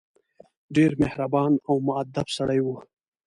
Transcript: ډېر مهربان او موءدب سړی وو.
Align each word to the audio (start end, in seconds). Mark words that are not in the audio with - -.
ډېر 0.75 0.91
مهربان 1.01 1.51
او 1.67 1.75
موءدب 1.85 2.27
سړی 2.37 2.59
وو. 2.61 2.77